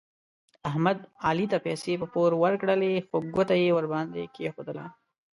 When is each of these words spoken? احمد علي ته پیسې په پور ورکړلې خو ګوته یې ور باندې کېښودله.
احمد 0.69 0.97
علي 1.27 1.45
ته 1.51 1.57
پیسې 1.65 1.93
په 2.01 2.07
پور 2.13 2.31
ورکړلې 2.43 3.03
خو 3.07 3.17
ګوته 3.33 3.55
یې 3.61 3.69
ور 3.75 3.85
باندې 3.93 4.21
کېښودله. 4.33 4.85